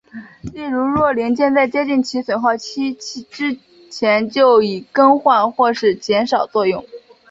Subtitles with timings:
[0.41, 3.59] 例如若零件在接近其损耗期之
[3.91, 6.83] 前就已更换或是减少使用。